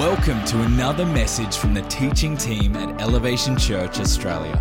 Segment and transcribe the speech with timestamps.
[0.00, 4.56] Welcome to another message from the teaching team at Elevation Church Australia.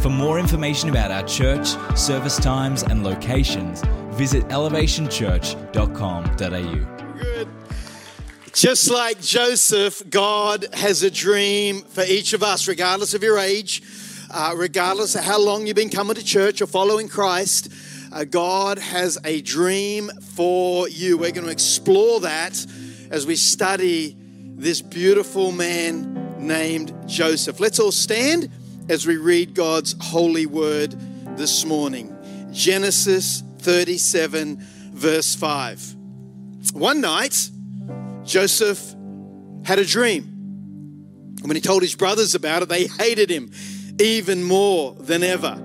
[0.00, 1.66] For more information about our church,
[1.96, 7.18] service times, and locations, visit elevationchurch.com.au.
[7.18, 7.48] Good.
[8.52, 13.82] Just like Joseph, God has a dream for each of us, regardless of your age,
[14.30, 17.68] uh, regardless of how long you've been coming to church or following Christ.
[18.12, 21.18] Uh, God has a dream for you.
[21.18, 22.64] We're going to explore that
[23.10, 24.18] as we study
[24.64, 27.60] this beautiful man named Joseph.
[27.60, 28.50] Let's all stand
[28.88, 30.96] as we read God's holy word
[31.36, 32.16] this morning.
[32.50, 34.56] Genesis 37,
[34.94, 35.96] verse 5.
[36.72, 37.50] One night,
[38.24, 38.94] Joseph
[39.66, 40.24] had a dream.
[41.42, 43.50] When he told his brothers about it, they hated him
[44.00, 45.56] even more than ever.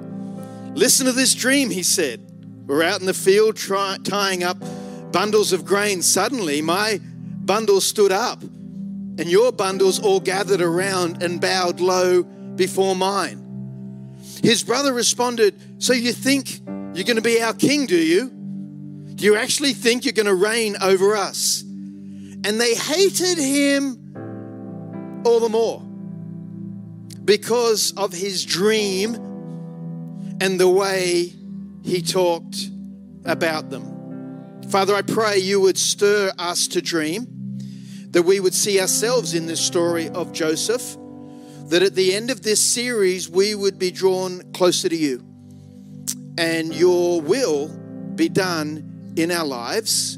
[0.73, 2.19] Listen to this dream, he said.
[2.67, 4.57] We're out in the field try, tying up
[5.13, 6.01] bundles of grain.
[6.01, 6.99] Suddenly, my
[7.45, 8.43] bundle stood up
[9.19, 14.15] and your bundles all gathered around and bowed low before mine.
[14.41, 16.61] His brother responded, So you think
[16.95, 18.29] you're going to be our king, do you?
[18.29, 21.61] Do you actually think you're going to reign over us?
[21.61, 25.81] And they hated him all the more
[27.25, 29.15] because of his dream
[30.39, 31.33] and the way
[31.83, 32.69] he talked
[33.25, 34.61] about them.
[34.69, 37.38] Father, I pray you would stir us to dream
[38.11, 40.97] that we would see ourselves in this story of Joseph,
[41.69, 45.23] that at the end of this series, we would be drawn closer to you
[46.39, 50.17] and your will be done in our lives.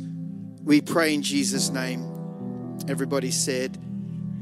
[0.64, 2.78] We pray in Jesus' name.
[2.88, 3.78] Everybody said,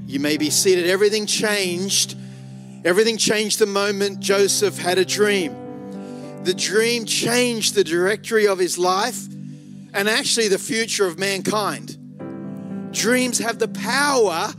[0.06, 0.88] You may be seated.
[0.88, 2.18] Everything changed.
[2.84, 6.44] Everything changed the moment Joseph had a dream.
[6.44, 9.28] The dream changed the directory of his life
[9.94, 11.99] and actually the future of mankind.
[12.92, 14.54] Dreams have the power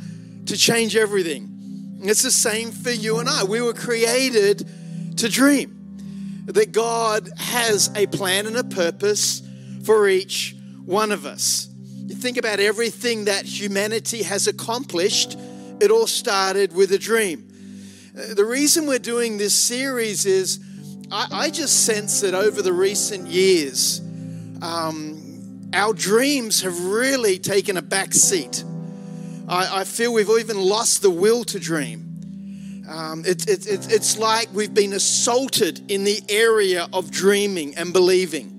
[0.46, 2.00] to change everything.
[2.02, 3.44] It's the same for you and I.
[3.44, 4.68] We were created
[5.18, 9.42] to dream that God has a plan and a purpose
[9.84, 11.68] for each one of us.
[12.06, 15.38] You think about everything that humanity has accomplished,
[15.80, 17.46] it all started with a dream.
[18.16, 20.58] Uh, the reason we're doing this series is
[21.12, 24.00] I, I just sense that over the recent years,
[24.62, 25.09] um,
[25.72, 28.64] our dreams have really taken a back seat.
[29.48, 32.84] I, I feel we've even lost the will to dream.
[32.88, 37.92] Um, it, it, it, it's like we've been assaulted in the area of dreaming and
[37.92, 38.56] believing.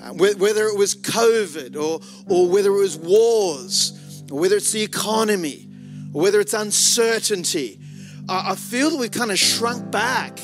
[0.00, 4.82] Uh, whether it was COVID or, or whether it was wars, or whether it's the
[4.82, 5.68] economy,
[6.12, 7.80] or whether it's uncertainty,
[8.28, 10.38] I feel that we've kind of shrunk back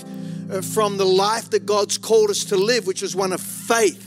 [0.50, 4.03] uh, from the life that God's called us to live, which is one of faith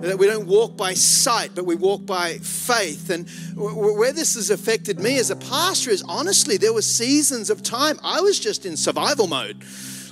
[0.00, 3.10] that we don't walk by sight, but we walk by faith.
[3.10, 7.62] And where this has affected me as a pastor is honestly, there were seasons of
[7.62, 9.62] time I was just in survival mode.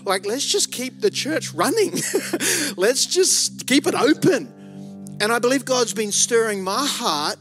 [0.05, 1.93] Like, let's just keep the church running,
[2.77, 4.55] let's just keep it open.
[5.21, 7.37] And I believe God's been stirring my heart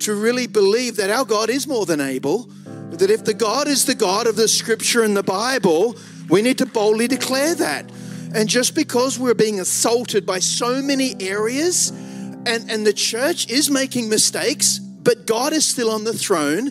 [0.00, 2.44] to really believe that our God is more than able,
[2.90, 5.96] that if the God is the God of the scripture and the Bible,
[6.28, 7.90] we need to boldly declare that.
[8.36, 13.70] And just because we're being assaulted by so many areas, and, and the church is
[13.70, 16.70] making mistakes, but God is still on the throne,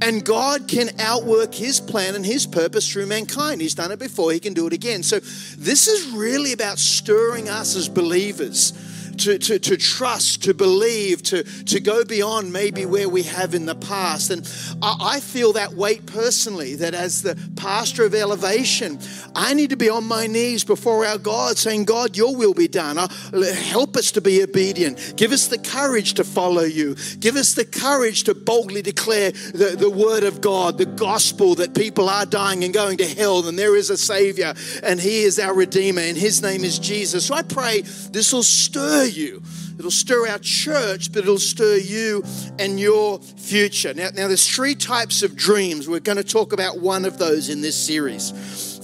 [0.00, 3.60] and God can outwork his plan and his purpose through mankind.
[3.60, 5.02] He's done it before, he can do it again.
[5.02, 5.18] So,
[5.58, 8.72] this is really about stirring us as believers
[9.20, 13.66] to, to, to trust, to believe, to, to go beyond maybe where we have in
[13.66, 14.30] the past.
[14.30, 14.48] And
[14.82, 18.98] I, I feel that weight personally, that as the pastor of elevation,
[19.34, 22.68] I need to be on my knees before our God saying, God, your will be
[22.68, 22.96] done.
[22.96, 25.14] Help us to be obedient.
[25.16, 26.96] Give us the courage to follow you.
[27.18, 31.74] Give us the courage to boldly declare the, the word of God, the gospel that
[31.74, 35.38] people are dying and going to hell, and there is a Savior, and He is
[35.38, 37.26] our Redeemer, and His name is Jesus.
[37.26, 39.42] So I pray this will stir you.
[39.78, 42.22] It'll stir our church, but it'll stir you
[42.58, 43.92] and your future.
[43.94, 45.88] Now, now there's three types of dreams.
[45.88, 48.32] We're going to talk about one of those in this series.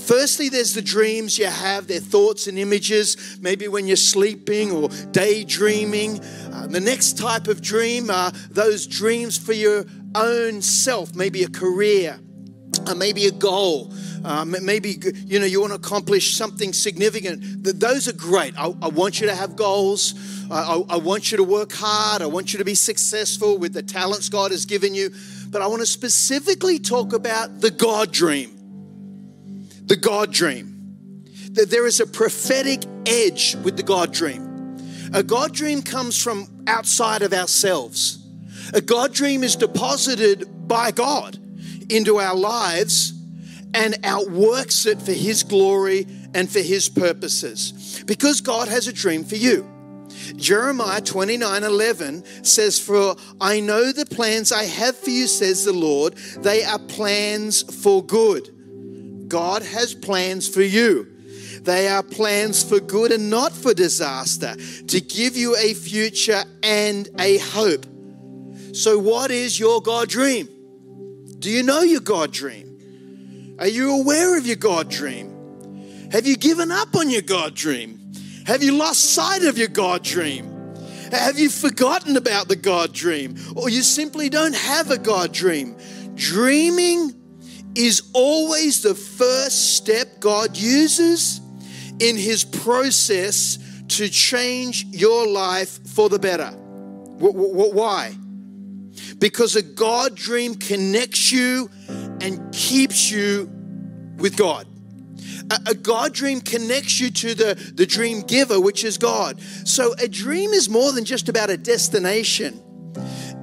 [0.06, 4.88] Firstly, there's the dreams you have, they're thoughts and images, maybe when you're sleeping or
[5.10, 6.20] daydreaming.
[6.52, 9.84] Uh, the next type of dream are those dreams for your
[10.14, 12.20] own self, maybe a career,
[12.94, 13.92] maybe a goal.
[14.24, 17.62] Uh, maybe you know you want to accomplish something significant.
[17.62, 18.58] Those are great.
[18.58, 20.14] I, I want you to have goals.
[20.50, 22.22] I, I, want you to work hard.
[22.22, 25.10] I want you to be successful with the talents God has given you.
[25.50, 28.56] But I want to specifically talk about the God dream.
[29.86, 30.72] The God dream.
[31.52, 34.56] That there is a prophetic edge with the God dream.
[35.12, 38.18] A God dream comes from outside of ourselves.
[38.74, 41.38] A God dream is deposited by God.
[41.88, 43.12] Into our lives
[43.74, 48.02] and outworks it for His glory and for His purposes.
[48.06, 49.66] Because God has a dream for you.
[50.36, 55.72] Jeremiah 29 11 says, For I know the plans I have for you, says the
[55.72, 56.14] Lord.
[56.38, 59.28] They are plans for good.
[59.28, 61.12] God has plans for you.
[61.62, 64.54] They are plans for good and not for disaster,
[64.86, 67.86] to give you a future and a hope.
[68.72, 70.48] So, what is your God dream?
[71.38, 73.56] Do you know your God dream?
[73.58, 76.08] Are you aware of your God dream?
[76.12, 78.00] Have you given up on your God dream?
[78.46, 80.52] Have you lost sight of your God dream?
[81.10, 83.36] Have you forgotten about the God dream?
[83.54, 85.76] Or you simply don't have a God dream?
[86.14, 87.12] Dreaming
[87.74, 91.40] is always the first step God uses
[92.00, 96.50] in His process to change your life for the better.
[97.18, 98.16] Why?
[99.18, 103.50] Because a God dream connects you and keeps you
[104.16, 104.66] with God.
[105.66, 109.40] A, God dream connects you to the, the dream giver, which is God.
[109.64, 112.62] So a dream is more than just about a destination,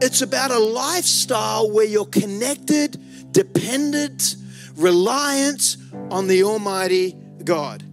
[0.01, 4.35] it's about a lifestyle where you're connected, dependent,
[4.75, 5.77] reliant
[6.09, 7.83] on the Almighty God.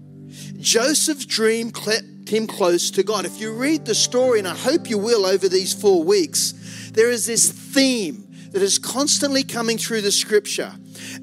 [0.59, 3.25] Joseph's dream kept him close to God.
[3.25, 6.55] If you read the story, and I hope you will over these four weeks,
[6.93, 10.73] there is this theme that is constantly coming through the scripture.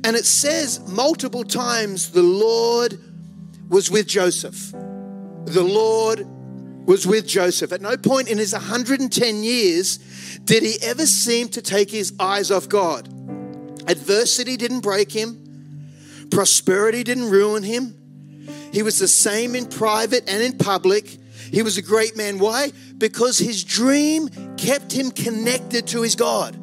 [0.04, 3.00] And it says multiple times the Lord
[3.69, 4.72] was with Joseph.
[4.72, 6.25] The Lord
[6.88, 7.74] was with Joseph.
[7.74, 9.98] At no point in his 110 years
[10.46, 13.10] did he ever seem to take his eyes off God.
[13.90, 17.94] Adversity didn't break him, prosperity didn't ruin him.
[18.72, 21.18] He was the same in private and in public.
[21.52, 22.40] He was a great man.
[22.40, 22.72] Why?
[22.98, 26.56] Because his dream kept him connected to his God.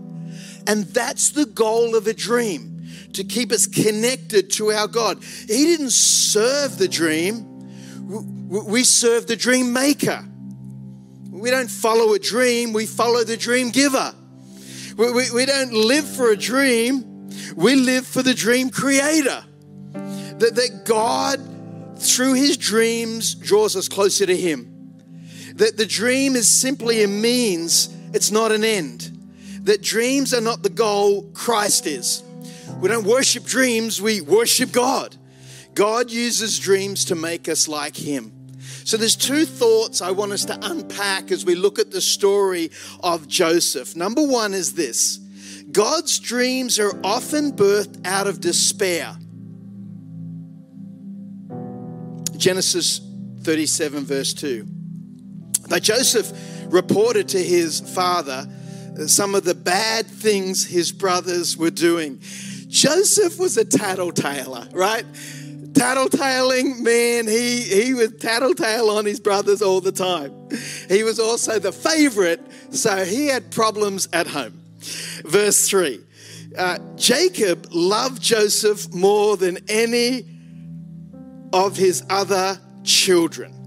[0.66, 2.74] And that's the goal of a dream
[3.14, 5.22] to keep us connected to our God.
[5.22, 7.50] He didn't serve the dream,
[8.48, 10.24] we serve the dream maker.
[11.30, 14.14] We don't follow a dream, we follow the dream giver.
[14.96, 19.44] We, we, we don't live for a dream, we live for the dream creator.
[19.92, 21.40] That, that God,
[22.00, 24.73] through his dreams, draws us closer to him.
[25.54, 29.10] That the dream is simply a means, it's not an end.
[29.62, 32.22] That dreams are not the goal, Christ is.
[32.80, 35.16] We don't worship dreams, we worship God.
[35.74, 38.32] God uses dreams to make us like Him.
[38.84, 42.70] So there's two thoughts I want us to unpack as we look at the story
[43.02, 43.96] of Joseph.
[43.96, 45.18] Number one is this
[45.70, 49.16] God's dreams are often birthed out of despair.
[52.36, 53.00] Genesis
[53.42, 54.66] 37, verse 2.
[55.68, 56.32] But Joseph
[56.72, 58.48] reported to his father
[59.06, 62.20] some of the bad things his brothers were doing.
[62.68, 65.04] Joseph was a tattletailer, right?
[65.72, 70.32] Tattletaling, man, he, he would tattletale on his brothers all the time.
[70.88, 72.40] He was also the favorite,
[72.70, 74.60] so he had problems at home.
[75.24, 76.00] Verse 3
[76.56, 80.24] uh, Jacob loved Joseph more than any
[81.52, 83.63] of his other children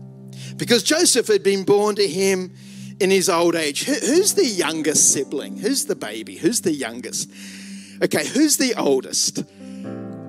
[0.57, 2.53] because Joseph had been born to him
[2.99, 3.85] in his old age.
[3.85, 5.57] Who's the youngest sibling?
[5.57, 6.35] Who's the baby?
[6.35, 7.29] Who's the youngest?
[8.03, 9.43] Okay, who's the oldest?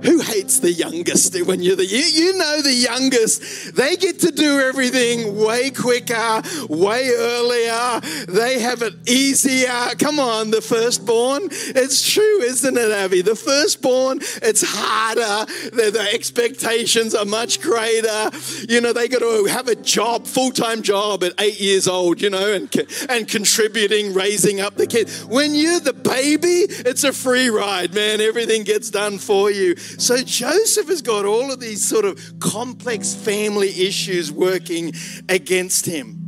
[0.03, 3.75] Who hates the youngest when you're the you, you know the youngest.
[3.75, 8.01] They get to do everything way quicker way earlier.
[8.29, 9.95] They have it easier.
[9.99, 11.49] Come on the firstborn.
[11.51, 13.23] It's true isn't it Abby?
[13.23, 15.51] The firstborn it's harder.
[15.73, 18.31] The, the expectations are much greater.
[18.69, 22.31] You know they got to have a job full-time job at eight years old you
[22.31, 22.73] know and,
[23.09, 25.11] and contributing raising up the kid.
[25.29, 28.21] When you're the baby it's a free ride man.
[28.21, 33.15] Everything gets done for you so Joseph has got all of these sort of complex
[33.15, 34.93] family issues working
[35.29, 36.19] against him.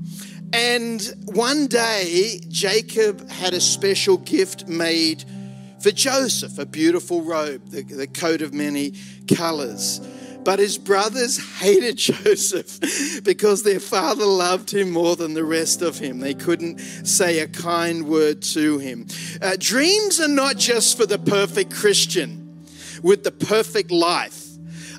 [0.53, 5.25] And one day, Jacob had a special gift made
[5.81, 8.95] for Joseph a beautiful robe, the, the coat of many
[9.33, 10.01] colors.
[10.43, 15.99] But his brothers hated Joseph because their father loved him more than the rest of
[15.99, 16.19] him.
[16.19, 19.07] They couldn't say a kind word to him.
[19.41, 22.40] Uh, dreams are not just for the perfect Christian
[23.03, 24.47] with the perfect life.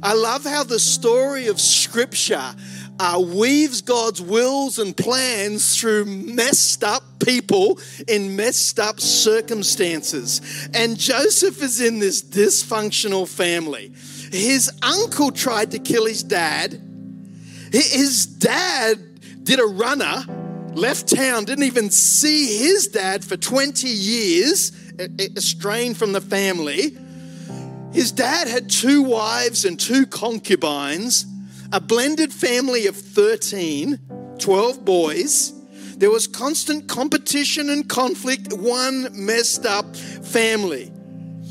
[0.04, 2.56] I love how the story of Scripture
[3.00, 10.70] uh, weaves God's wills and plans through messed up people in messed up circumstances.
[10.74, 13.92] And Joseph is in this dysfunctional family.
[14.32, 16.80] His uncle tried to kill his dad.
[17.72, 19.00] His dad
[19.44, 20.26] did a runner,
[20.74, 24.72] left town, didn't even see his dad for 20 years,
[25.20, 26.98] estranged from the family.
[27.94, 31.26] His dad had two wives and two concubines,
[31.74, 34.00] a blended family of 13,
[34.40, 35.54] 12 boys.
[35.98, 40.92] There was constant competition and conflict, one messed up family.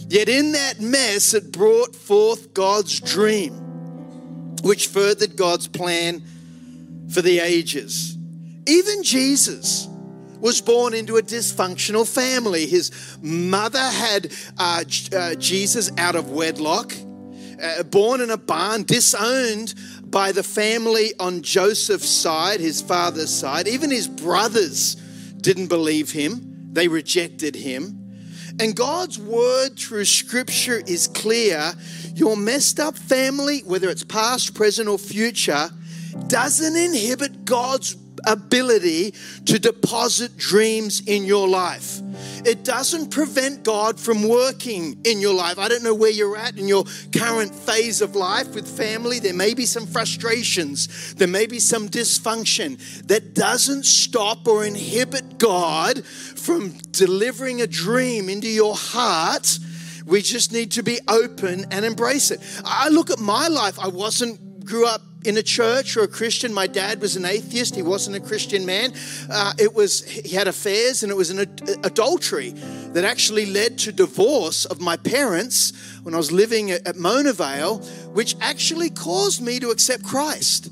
[0.08, 3.52] Yet in that mess, it brought forth God's dream,
[4.62, 6.22] which furthered God's plan
[7.10, 8.16] for the ages.
[8.66, 9.89] Even Jesus
[10.40, 12.66] was born into a dysfunctional family.
[12.66, 12.90] His
[13.22, 16.92] mother had uh, uh, Jesus out of wedlock,
[17.62, 23.68] uh, born in a barn, disowned by the family on Joseph's side, his father's side.
[23.68, 24.96] Even his brothers
[25.40, 27.96] didn't believe him, they rejected him.
[28.58, 31.72] And God's word through scripture is clear.
[32.14, 35.70] Your messed up family, whether it's past, present, or future,
[36.26, 37.94] doesn't inhibit God's
[38.26, 39.14] ability
[39.46, 42.00] to deposit dreams in your life.
[42.44, 45.58] It doesn't prevent God from working in your life.
[45.58, 46.84] I don't know where you're at in your
[47.16, 49.18] current phase of life with family.
[49.18, 52.78] There may be some frustrations, there may be some dysfunction.
[53.06, 59.58] That doesn't stop or inhibit God from delivering a dream into your heart.
[60.06, 62.40] We just need to be open and embrace it.
[62.64, 66.52] I look at my life, I wasn't grew up in a church or a Christian.
[66.52, 67.74] My dad was an atheist.
[67.74, 68.92] He wasn't a Christian man.
[69.30, 72.50] Uh, it was he had affairs, and it was an ad- adultery
[72.92, 75.72] that actually led to divorce of my parents
[76.02, 77.78] when I was living at, at Mona Vale,
[78.12, 80.70] which actually caused me to accept Christ.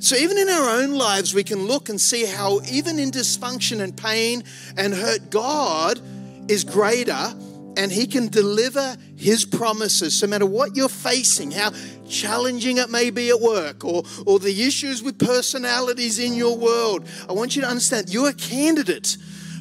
[0.00, 3.80] So even in our own lives, we can look and see how even in dysfunction
[3.80, 4.44] and pain
[4.76, 6.00] and hurt, God
[6.48, 7.34] is greater
[7.76, 10.18] and He can deliver His promises.
[10.18, 11.72] So, no matter what you're facing, how
[12.08, 17.06] challenging it may be at work, or, or the issues with personalities in your world,
[17.28, 19.16] I want you to understand you're a candidate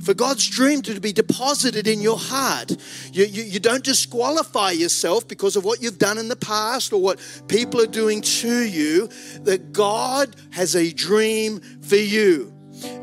[0.07, 2.71] for God's dream to be deposited in your heart.
[3.11, 7.01] You, you, you, don't disqualify yourself because of what you've done in the past or
[7.01, 9.09] what people are doing to you,
[9.41, 12.53] that God has a dream for you.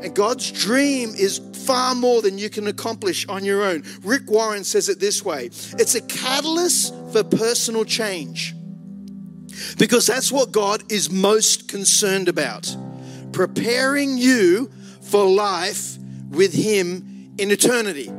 [0.01, 3.83] And God's dream is far more than you can accomplish on your own.
[4.03, 8.53] Rick Warren says it this way it's a catalyst for personal change
[9.77, 12.75] because that's what God is most concerned about
[13.31, 15.97] preparing you for life
[16.29, 18.11] with Him in eternity.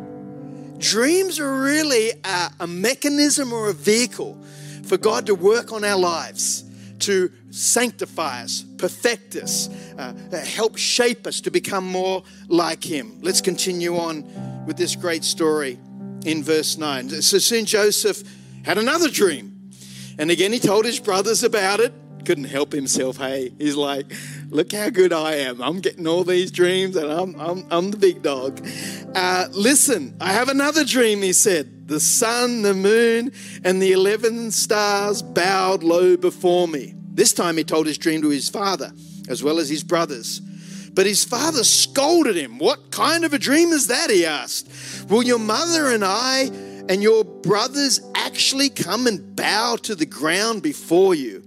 [0.78, 4.38] Dreams are really a, a mechanism or a vehicle
[4.84, 6.65] for God to work on our lives
[7.00, 13.18] to sanctify us, perfect us, uh, uh, help shape us to become more like Him.
[13.22, 14.24] Let's continue on
[14.66, 15.78] with this great story
[16.24, 17.08] in verse 9.
[17.22, 18.22] So soon Joseph
[18.64, 19.70] had another dream.
[20.18, 21.92] And again, he told his brothers about it.
[22.24, 23.52] Couldn't help himself, hey.
[23.58, 24.12] He's like,
[24.48, 25.62] look how good I am.
[25.62, 28.66] I'm getting all these dreams and I'm, I'm, I'm the big dog.
[29.14, 31.75] Uh, listen, I have another dream, he said.
[31.86, 33.32] The sun, the moon,
[33.64, 36.94] and the 11 stars bowed low before me.
[36.96, 38.92] This time he told his dream to his father
[39.28, 40.40] as well as his brothers.
[40.92, 42.58] But his father scolded him.
[42.58, 44.10] What kind of a dream is that?
[44.10, 44.68] He asked.
[45.08, 46.50] Will your mother and I
[46.88, 51.42] and your brothers actually come and bow to the ground before you?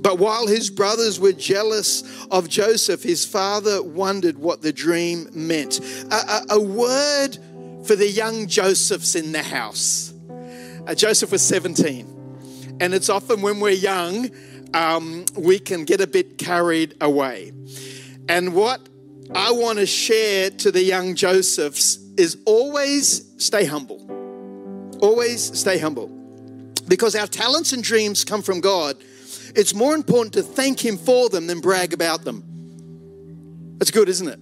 [0.00, 5.80] But while his brothers were jealous of Joseph, his father wondered what the dream meant.
[6.10, 7.38] A, a, a word
[7.88, 10.12] for the young Josephs in the house.
[10.86, 12.76] Uh, Joseph was 17.
[12.80, 14.28] And it's often when we're young,
[14.74, 17.50] um, we can get a bit carried away.
[18.28, 18.86] And what
[19.34, 24.04] I want to share to the young Josephs is always stay humble.
[25.00, 26.08] Always stay humble.
[26.88, 28.96] Because our talents and dreams come from God,
[29.56, 32.44] it's more important to thank Him for them than brag about them.
[33.78, 34.40] That's good, isn't it?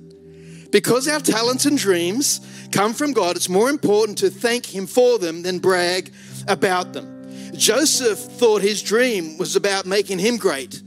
[0.76, 5.18] Because our talents and dreams come from God, it's more important to thank Him for
[5.18, 6.12] them than brag
[6.48, 7.54] about them.
[7.56, 10.82] Joseph thought his dream was about making him great,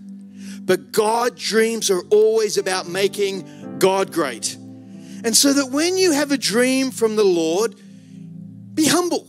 [0.62, 4.58] but God dreams are always about making God great.
[5.24, 7.74] And so that when you have a dream from the Lord,
[8.76, 9.26] be humble.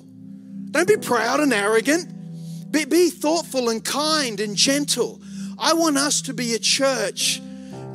[0.72, 2.70] Don't be proud and arrogant.
[2.70, 5.22] Be, be thoughtful and kind and gentle.
[5.58, 7.40] I want us to be a church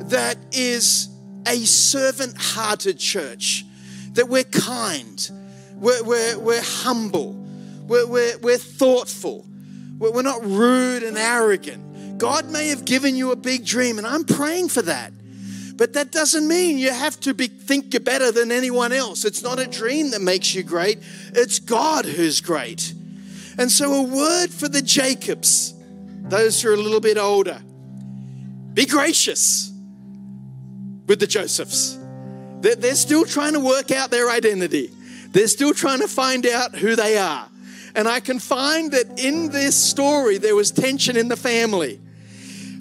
[0.08, 1.10] that is
[1.46, 3.64] a servant hearted church,
[4.12, 5.30] that we're kind,
[5.74, 7.32] we're, we're, we're humble,
[7.86, 9.46] we're, we're, we're thoughtful,
[9.98, 12.18] we're, we're not rude and arrogant.
[12.18, 15.12] God may have given you a big dream, and I'm praying for that.
[15.76, 19.26] But that doesn't mean you have to be, think you're better than anyone else.
[19.26, 20.98] It's not a dream that makes you great,
[21.34, 22.94] it's God who's great.
[23.58, 25.74] And so, a word for the Jacobs,
[26.22, 27.60] those who are a little bit older
[28.74, 29.72] be gracious
[31.06, 31.98] with the Josephs.
[32.60, 34.90] They're still trying to work out their identity,
[35.30, 37.48] they're still trying to find out who they are.
[37.94, 41.98] And I can find that in this story, there was tension in the family.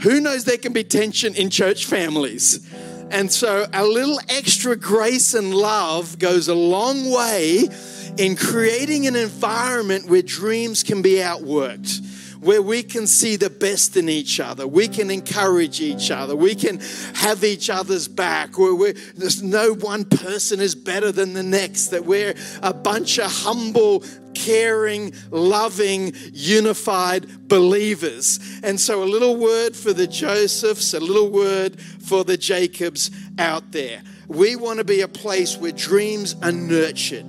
[0.02, 2.70] Who knows there can be tension in church families?
[3.12, 7.70] And so a little extra grace and love goes a long way
[8.18, 12.02] in creating an environment where dreams can be outworked
[12.40, 14.68] where we can see the best in each other.
[14.68, 16.36] We can encourage each other.
[16.36, 16.80] We can
[17.16, 18.58] have each other's back.
[18.58, 21.88] Where there's no one person is better than the next.
[21.88, 28.40] That we're a bunch of humble, caring, loving, unified believers.
[28.64, 33.72] And so, a little word for the Josephs, a little word for the Jacobs out
[33.72, 34.02] there.
[34.28, 37.26] We want to be a place where dreams are nurtured.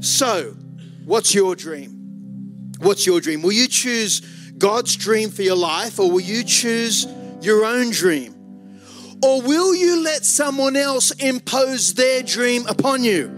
[0.00, 0.56] So,
[1.04, 1.96] what's your dream?
[2.78, 3.42] What's your dream?
[3.42, 4.22] Will you choose
[4.60, 7.06] God's dream for your life, or will you choose
[7.40, 8.34] your own dream?
[9.22, 13.36] Or will you let someone else impose their dream upon you?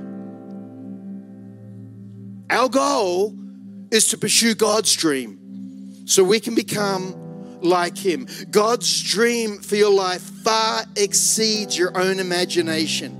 [2.50, 3.34] Our goal
[3.90, 7.14] is to pursue God's dream so we can become
[7.60, 8.26] like Him.
[8.50, 13.18] God's dream for your life far exceeds your own imagination.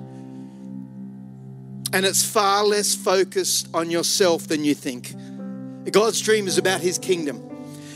[1.93, 5.15] And it's far less focused on yourself than you think.
[5.93, 7.52] God's dream is about His kingdom.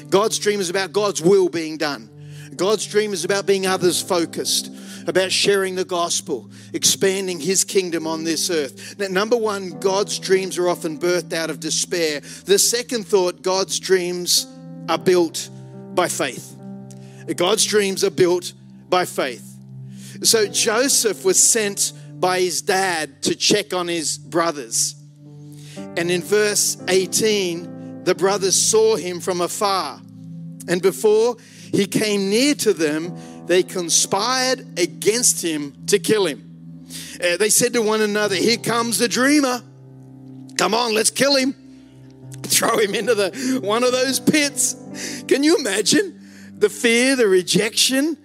[0.08, 2.10] God's dream is about God's will being done.
[2.56, 4.70] God's dream is about being others focused,
[5.06, 8.98] about sharing the gospel, expanding his kingdom on this earth.
[8.98, 12.20] Now, number one, God's dreams are often birthed out of despair.
[12.44, 14.46] The second thought, God's dreams
[14.88, 15.50] are built
[15.94, 16.56] by faith.
[17.34, 18.52] God's dreams are built
[18.88, 19.56] by faith.
[20.22, 24.94] So Joseph was sent by his dad to check on his brothers.
[25.76, 27.75] And in verse 18,
[28.06, 30.00] the brothers saw him from afar.
[30.68, 31.36] And before
[31.72, 33.12] he came near to them,
[33.46, 36.86] they conspired against him to kill him.
[37.22, 39.60] Uh, they said to one another, Here comes the dreamer.
[40.56, 41.54] Come on, let's kill him.
[42.42, 44.76] Throw him into the one of those pits.
[45.26, 46.20] Can you imagine
[46.54, 48.16] the fear, the rejection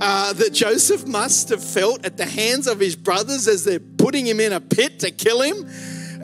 [0.00, 4.26] uh, that Joseph must have felt at the hands of his brothers as they're putting
[4.26, 5.68] him in a pit to kill him?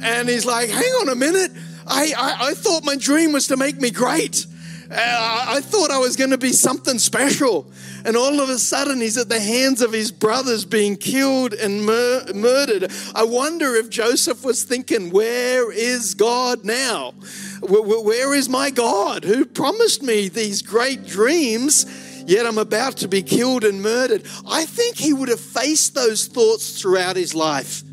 [0.00, 1.50] And he's like, Hang on a minute.
[1.86, 4.46] I, I, I thought my dream was to make me great.
[4.90, 7.70] Uh, I thought I was going to be something special.
[8.04, 11.84] And all of a sudden, he's at the hands of his brothers being killed and
[11.84, 12.90] mur- murdered.
[13.14, 17.12] I wonder if Joseph was thinking, Where is God now?
[17.60, 21.86] Where is my God who promised me these great dreams?
[22.26, 24.26] Yet I'm about to be killed and murdered.
[24.46, 27.84] I think he would have faced those thoughts throughout his life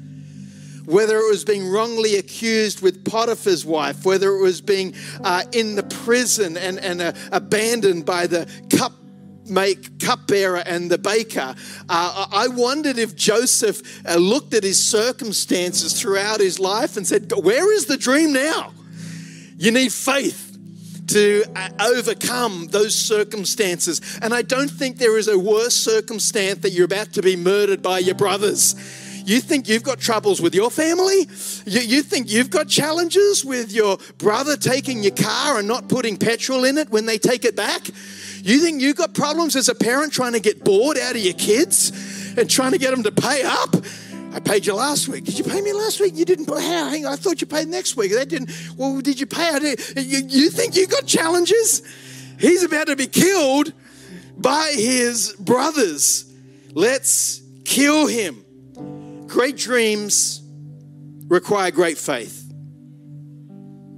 [0.88, 5.76] whether it was being wrongly accused with Potiphar's wife, whether it was being uh, in
[5.76, 8.94] the prison and, and uh, abandoned by the cup
[9.50, 11.56] make cupbearer and the baker.
[11.90, 17.32] Uh, I wondered if Joseph uh, looked at his circumstances throughout his life and said,
[17.34, 18.74] Where is the dream now?
[19.58, 20.58] You need faith
[21.08, 24.20] to uh, overcome those circumstances.
[24.22, 27.82] And I don't think there is a worse circumstance that you're about to be murdered
[27.82, 28.76] by your brothers
[29.28, 31.28] you think you've got troubles with your family?
[31.66, 36.18] You, you think you've got challenges with your brother taking your car and not putting
[36.18, 37.88] petrol in it when they take it back?
[38.42, 41.34] You think you've got problems as a parent trying to get board out of your
[41.34, 43.76] kids and trying to get them to pay up?
[44.34, 45.26] I paid you last week.
[45.26, 46.16] Did you pay me last week?
[46.16, 46.62] You didn't pay.
[46.62, 48.14] Hang on, I thought you paid next week.
[48.14, 48.52] That didn't.
[48.78, 49.50] Well, did you pay?
[49.50, 49.80] I did.
[49.98, 51.82] You, you think you got challenges?
[52.40, 53.74] He's about to be killed
[54.38, 56.32] by his brothers.
[56.74, 58.46] Let's kill him.
[59.38, 60.42] Great dreams
[61.28, 62.52] require great faith.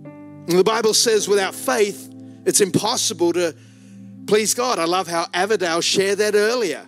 [0.03, 2.13] And the Bible says without faith,
[2.45, 3.55] it's impossible to
[4.27, 4.79] please God.
[4.79, 6.85] I love how Avadal shared that earlier.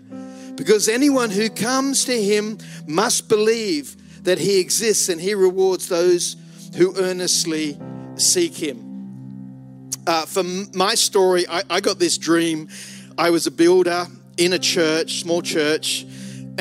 [0.55, 6.35] Because anyone who comes to him must believe that he exists and he rewards those
[6.75, 7.79] who earnestly
[8.15, 9.89] seek him.
[10.05, 12.67] Uh, for my story, I, I got this dream.
[13.17, 16.05] I was a builder in a church, small church,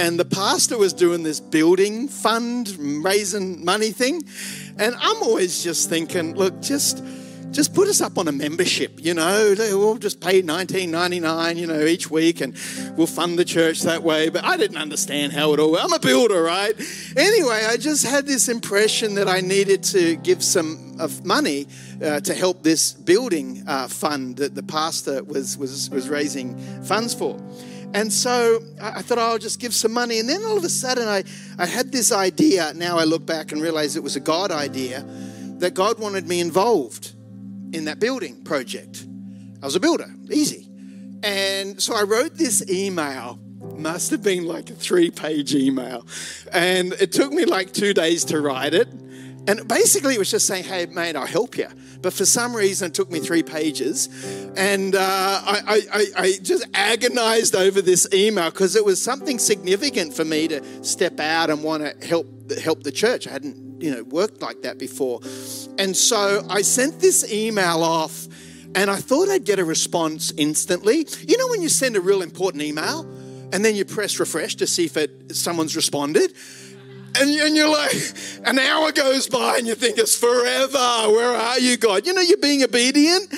[0.00, 4.22] and the pastor was doing this building fund, raising money thing.
[4.78, 7.04] And I'm always just thinking, look, just
[7.50, 9.54] just put us up on a membership, you know.
[9.58, 12.56] We'll just pay 19.99, you know, each week, and
[12.96, 14.30] we'll fund the church that way.
[14.30, 15.76] But I didn't understand how it all.
[15.76, 16.74] I'm a builder, right?
[17.16, 21.66] Anyway, I just had this impression that I needed to give some of money
[22.02, 27.12] uh, to help this building uh, fund that the pastor was was was raising funds
[27.12, 27.38] for.
[27.92, 30.20] And so I thought, oh, I'll just give some money.
[30.20, 31.24] And then all of a sudden, I,
[31.58, 32.72] I had this idea.
[32.74, 35.04] Now I look back and realize it was a God idea
[35.58, 37.12] that God wanted me involved
[37.72, 39.06] in that building project.
[39.62, 40.68] I was a builder, easy.
[41.22, 43.38] And so I wrote this email,
[43.76, 46.06] must have been like a three page email.
[46.52, 48.88] And it took me like two days to write it.
[49.50, 51.66] And basically, it was just saying, hey, mate, I'll help you.
[52.00, 54.08] But for some reason, it took me three pages.
[54.56, 60.14] And uh, I, I, I just agonized over this email because it was something significant
[60.14, 62.28] for me to step out and want to help,
[62.60, 63.26] help the church.
[63.26, 65.18] I hadn't you know, worked like that before.
[65.78, 68.28] And so I sent this email off
[68.76, 71.08] and I thought I'd get a response instantly.
[71.26, 73.00] You know, when you send a real important email
[73.52, 76.34] and then you press refresh to see if it, someone's responded?
[77.18, 77.94] And, and you're like,
[78.44, 81.12] an hour goes by and you think it's forever.
[81.12, 82.06] Where are you, God?
[82.06, 83.32] You know, you're being obedient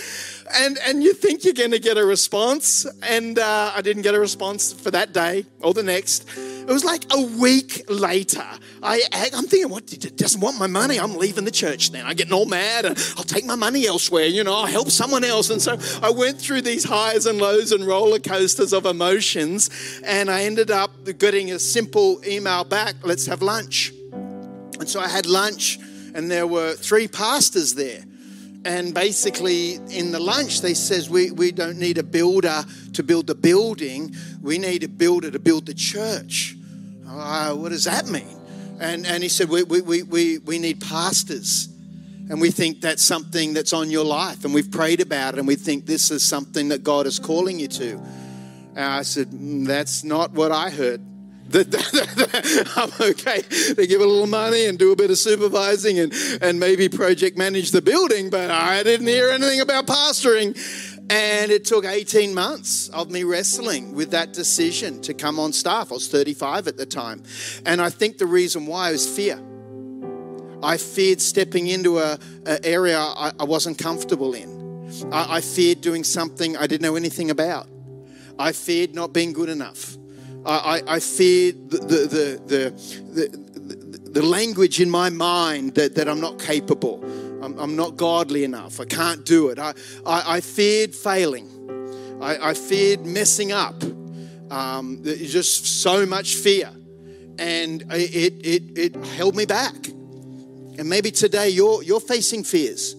[0.55, 2.87] and, and you think you're going to get a response.
[3.03, 6.29] And uh, I didn't get a response for that day or the next.
[6.63, 8.45] It was like a week later.
[8.83, 9.91] I, I'm thinking, what?
[9.91, 10.99] He doesn't want my money.
[10.99, 12.07] I'm leaving the church then.
[12.07, 14.27] I'm getting all mad and I'll take my money elsewhere.
[14.27, 15.51] You know, I'll help someone else.
[15.51, 19.71] And so I went through these highs and lows and roller coasters of emotions.
[20.05, 23.93] And I ended up getting a simple email back let's have lunch.
[24.13, 25.79] And so I had lunch,
[26.15, 28.05] and there were three pastors there
[28.65, 33.27] and basically in the lunch they says we, we don't need a builder to build
[33.27, 34.15] the building.
[34.41, 36.57] We need a builder to build the church.
[37.09, 38.39] Uh, what does that mean?
[38.81, 41.69] And, and he said we, we, we, we need pastors.
[42.31, 44.45] And we think that's something that's on your life.
[44.45, 47.59] And we've prayed about it and we think this is something that god is calling
[47.59, 48.01] you to.
[48.75, 51.01] And i said mm, that's not what i heard
[52.77, 53.43] I'm okay
[53.75, 57.37] to give a little money and do a bit of supervising and, and maybe project
[57.37, 60.57] manage the building, but I didn't hear anything about pastoring.
[61.11, 65.91] And it took 18 months of me wrestling with that decision to come on staff.
[65.91, 67.23] I was 35 at the time.
[67.67, 69.39] And I think the reason why was fear.
[70.63, 74.89] I feared stepping into a, a area I, I, wasn't comfortable in.
[75.13, 77.69] I, I feared doing something I didn't know anything about.
[78.39, 79.99] I feared not being good enough.
[80.45, 82.71] I, I feared the, the, the,
[83.13, 87.03] the, the language in my mind that, that I'm not capable.
[87.43, 88.81] I'm, I'm not godly enough.
[88.81, 89.59] I can't do it.
[89.59, 89.73] I,
[90.05, 91.49] I, I feared failing.
[92.21, 93.83] I, I feared messing up.
[94.51, 96.71] Um, just so much fear.
[97.39, 99.87] And it, it, it held me back.
[99.87, 102.97] And maybe today you're, you're facing fears.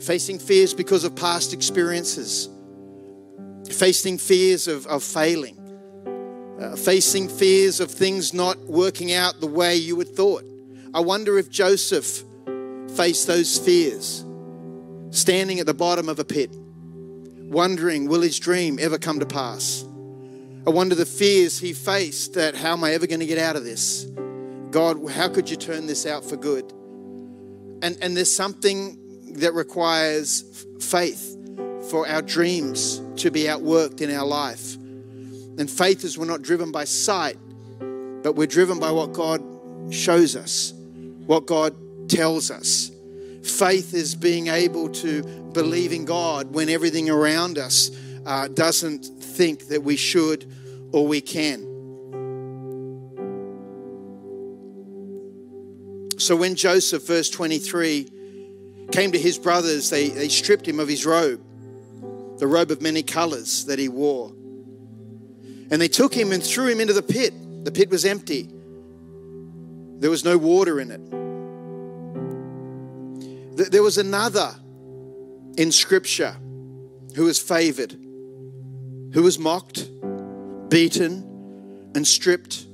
[0.00, 2.48] Facing fears because of past experiences.
[3.70, 5.57] Facing fears of, of failing
[6.60, 10.44] uh, facing fears of things not working out the way you had thought.
[10.94, 12.24] I wonder if Joseph
[12.96, 14.24] faced those fears,
[15.10, 19.84] standing at the bottom of a pit, wondering, will his dream ever come to pass?
[20.66, 23.56] I wonder the fears he faced that how am I ever going to get out
[23.56, 24.04] of this?
[24.70, 26.72] God, how could you turn this out for good?
[27.82, 31.36] And, and there's something that requires faith
[31.90, 34.77] for our dreams to be outworked in our life.
[35.58, 37.36] And faith is we're not driven by sight,
[38.22, 39.42] but we're driven by what God
[39.92, 40.72] shows us,
[41.26, 41.74] what God
[42.08, 42.92] tells us.
[43.42, 47.90] Faith is being able to believe in God when everything around us
[48.24, 50.50] uh, doesn't think that we should
[50.92, 51.64] or we can.
[56.18, 58.10] So when Joseph, verse 23,
[58.92, 61.40] came to his brothers, they, they stripped him of his robe,
[62.38, 64.32] the robe of many colors that he wore.
[65.70, 67.34] And they took him and threw him into the pit.
[67.64, 68.48] The pit was empty,
[69.98, 71.00] there was no water in it.
[73.70, 74.54] There was another
[75.56, 76.36] in Scripture
[77.16, 79.88] who was favored, who was mocked,
[80.68, 81.24] beaten,
[81.96, 82.64] and stripped,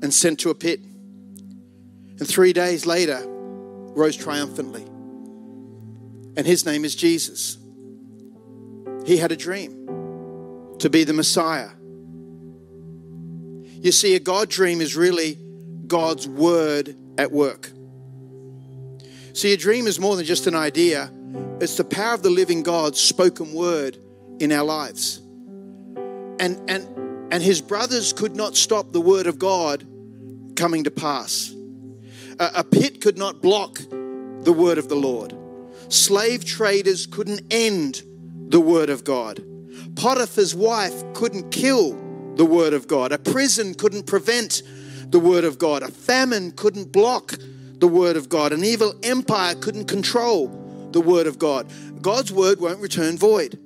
[0.00, 0.80] and sent to a pit.
[0.80, 4.84] And three days later, rose triumphantly.
[6.34, 7.58] And his name is Jesus.
[9.04, 11.68] He had a dream to be the Messiah
[13.82, 15.38] you see, a God dream is really
[15.88, 17.70] God's word at work.
[19.34, 21.10] See, a dream is more than just an idea,
[21.60, 23.96] it's the power of the living God's spoken word
[24.38, 25.18] in our lives.
[26.38, 26.86] And, and,
[27.32, 29.84] and his brothers could not stop the word of God
[30.54, 31.52] coming to pass.
[32.38, 35.34] A, a pit could not block the word of the Lord.
[35.88, 38.02] Slave traders couldn't end
[38.48, 39.42] the word of God.
[39.96, 42.01] Potiphar's wife couldn't kill
[42.36, 43.12] the Word of God.
[43.12, 44.62] A prison couldn't prevent
[45.10, 45.82] the Word of God.
[45.82, 47.34] A famine couldn't block
[47.78, 48.52] the Word of God.
[48.52, 50.48] An evil empire couldn't control
[50.92, 51.70] the Word of God.
[52.00, 53.58] God's Word won't return void.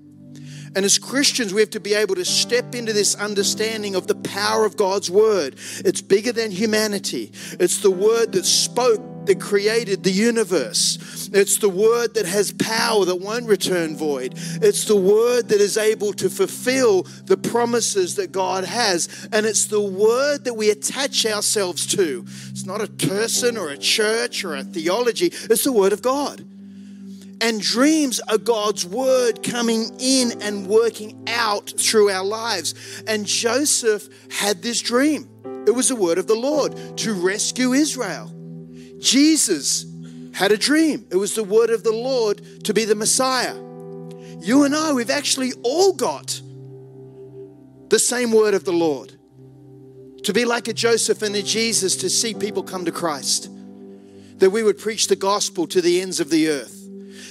[0.75, 4.15] And as Christians, we have to be able to step into this understanding of the
[4.15, 5.55] power of God's Word.
[5.79, 11.29] It's bigger than humanity, it's the Word that spoke that created the universe.
[11.33, 14.35] It's the word that has power that won't return void.
[14.63, 19.29] It's the word that is able to fulfill the promises that God has.
[19.33, 22.25] And it's the word that we attach ourselves to.
[22.51, 26.45] It's not a person or a church or a theology, it's the word of God.
[27.41, 33.03] And dreams are God's word coming in and working out through our lives.
[33.07, 35.29] And Joseph had this dream.
[35.67, 38.33] It was the word of the Lord to rescue Israel.
[39.01, 39.87] Jesus
[40.35, 41.07] had a dream.
[41.11, 43.55] It was the word of the Lord to be the Messiah.
[44.41, 46.41] You and I, we've actually all got
[47.89, 49.13] the same word of the Lord.
[50.25, 53.51] To be like a Joseph and a Jesus, to see people come to Christ.
[54.39, 56.77] That we would preach the gospel to the ends of the earth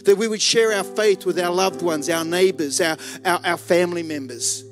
[0.06, 3.58] that we would share our faith with our loved ones, our neighbors, our, our, our
[3.58, 4.64] family members.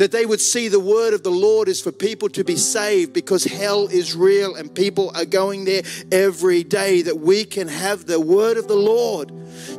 [0.00, 3.12] That they would see the word of the Lord is for people to be saved
[3.12, 7.02] because hell is real and people are going there every day.
[7.02, 9.30] That we can have the word of the Lord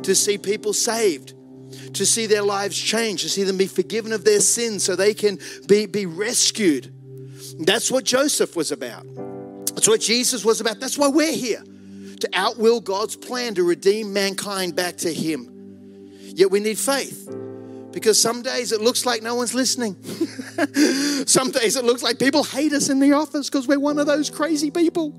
[0.04, 1.34] to see people saved
[1.94, 5.12] to see their lives change, to see them be forgiven of their sins so they
[5.12, 6.94] can be, be rescued.
[7.58, 9.04] That's what Joseph was about.
[9.74, 10.78] That's what Jesus was about.
[10.78, 11.64] That's why we're here
[12.20, 15.48] to outwill God's plan to redeem mankind back to Him.
[16.20, 17.28] Yet we need faith
[17.92, 19.94] because some days it looks like no one's listening.
[21.26, 24.06] some days it looks like people hate us in the office because we're one of
[24.06, 25.14] those crazy people.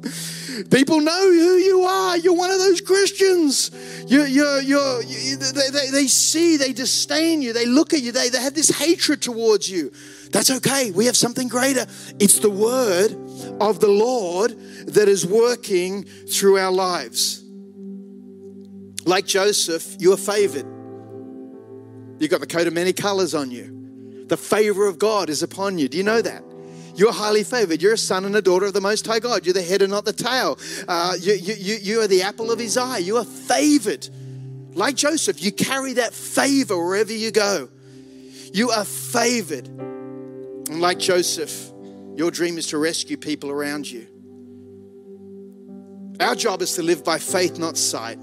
[0.71, 2.17] People know who you are.
[2.17, 3.71] You're one of those Christians.
[4.07, 8.11] You're, you're, you're, you, they, they, they see, they disdain you, they look at you,
[8.11, 9.91] they, they have this hatred towards you.
[10.31, 10.91] That's okay.
[10.91, 11.85] We have something greater.
[12.19, 13.11] It's the word
[13.61, 14.51] of the Lord
[14.87, 17.43] that is working through our lives.
[19.05, 20.72] Like Joseph, you are favored.
[22.19, 24.25] You've got the coat of many colors on you.
[24.27, 25.87] The favor of God is upon you.
[25.87, 26.43] Do you know that?
[26.95, 27.81] You're highly favored.
[27.81, 29.45] You're a son and a daughter of the Most High God.
[29.45, 30.59] You're the head and not the tail.
[30.87, 32.99] Uh, you, you, you, you are the apple of his eye.
[32.99, 34.07] You are favored.
[34.73, 37.69] Like Joseph, you carry that favor wherever you go.
[38.53, 39.67] You are favored.
[39.67, 41.71] And like Joseph,
[42.15, 44.07] your dream is to rescue people around you.
[46.19, 48.19] Our job is to live by faith, not sight.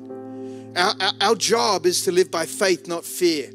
[0.77, 3.51] Our, our, our, job is to live by faith, not fear.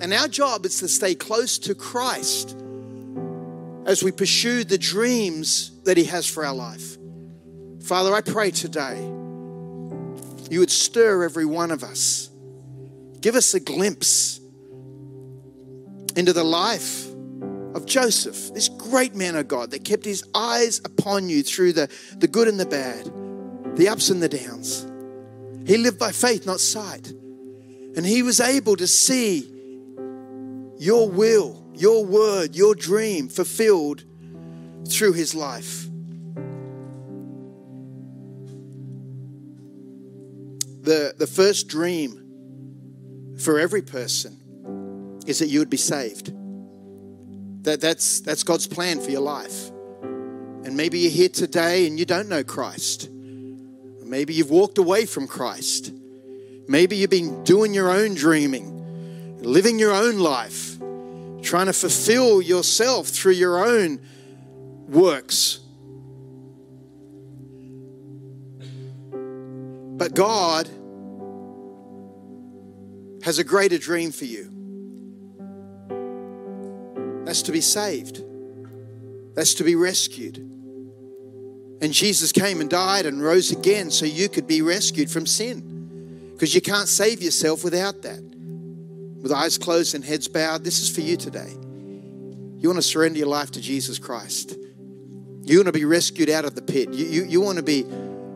[0.00, 2.56] And our job is to stay close to Christ
[3.86, 6.98] as we pursue the dreams that He has for our life.
[7.82, 8.96] Father, I pray today
[10.50, 12.30] you would stir every one of us.
[13.20, 14.40] Give us a glimpse
[16.14, 17.06] into the life
[17.74, 21.90] of Joseph, this great man of God that kept his eyes upon you through the,
[22.16, 23.10] the good and the bad,
[23.76, 24.86] the ups and the downs.
[25.66, 27.08] He lived by faith, not sight.
[27.08, 29.55] And he was able to see
[30.78, 34.04] your will, your word, your dream fulfilled
[34.88, 35.84] through his life.
[40.82, 46.32] The, the first dream for every person is that you would be saved.
[47.64, 49.70] That, that's, that's God's plan for your life.
[50.64, 53.10] And maybe you're here today and you don't know Christ.
[53.10, 55.92] Maybe you've walked away from Christ.
[56.68, 58.75] Maybe you've been doing your own dreaming,
[59.40, 60.78] living your own life,
[61.42, 64.00] trying to fulfill yourself through your own
[64.88, 65.60] works.
[69.98, 70.68] But God
[73.22, 74.52] has a greater dream for you.
[77.24, 78.22] That's to be saved.
[79.34, 80.38] That's to be rescued.
[81.80, 86.30] And Jesus came and died and rose again so you could be rescued from sin.
[86.32, 88.20] Because you can't save yourself without that.
[89.22, 91.50] With eyes closed and heads bowed, this is for you today.
[91.50, 94.56] You want to surrender your life to Jesus Christ.
[95.42, 96.92] You want to be rescued out of the pit.
[96.92, 97.86] You, you, you want to be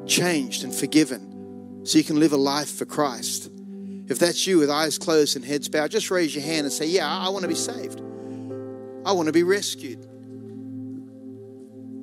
[0.07, 3.51] changed and forgiven so you can live a life for Christ.
[4.09, 6.87] If that's you with eyes closed and heads bowed, just raise your hand and say,
[6.87, 8.01] Yeah, I want to be saved.
[9.05, 10.07] I want to be rescued.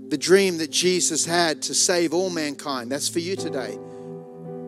[0.10, 3.78] The dream that Jesus had to save all mankind, that's for you today.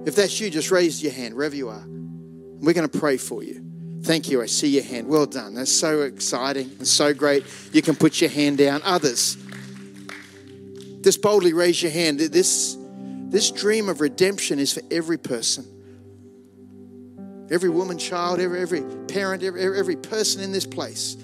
[0.05, 1.83] If that's you, just raise your hand wherever you are.
[1.87, 3.68] We're going to pray for you.
[4.03, 4.41] Thank you.
[4.41, 5.07] I see your hand.
[5.07, 5.55] Well done.
[5.55, 7.45] That's so exciting and so great.
[7.73, 8.81] You can put your hand down.
[8.83, 9.37] Others,
[11.01, 12.19] just boldly raise your hand.
[12.19, 12.77] This,
[13.29, 15.65] this dream of redemption is for every person.
[17.51, 21.17] Every woman, child, every, every parent, every, every person in this place.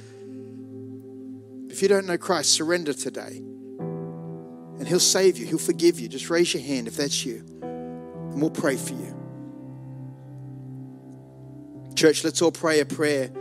[1.69, 3.37] If you don't know Christ, surrender today.
[3.37, 6.07] And He'll save you, He'll forgive you.
[6.07, 9.14] Just raise your hand if that's you, and we'll pray for you.
[11.95, 13.31] Church, let's all pray a prayer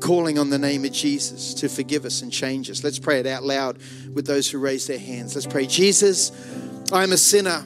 [0.00, 2.84] calling on the name of Jesus to forgive us and change us.
[2.84, 3.78] Let's pray it out loud
[4.14, 5.34] with those who raise their hands.
[5.34, 6.30] Let's pray, Jesus,
[6.92, 7.64] I'm a sinner.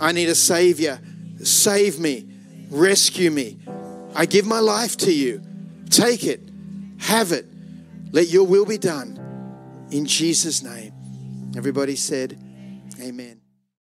[0.00, 1.00] I need a Savior.
[1.42, 2.26] Save me.
[2.70, 3.58] Rescue me.
[4.14, 5.42] I give my life to you.
[5.90, 6.40] Take it.
[6.98, 7.46] Have it.
[8.12, 9.88] Let your will be done.
[9.90, 10.92] In Jesus' name.
[11.56, 12.38] Everybody said,
[13.00, 13.39] Amen.